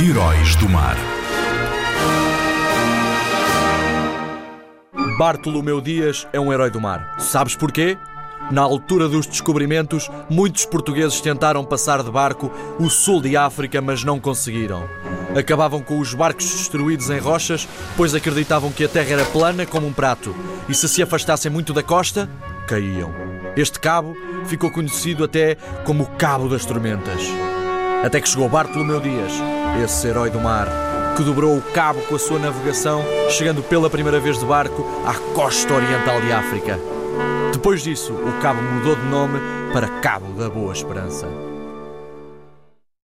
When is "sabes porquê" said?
7.20-7.96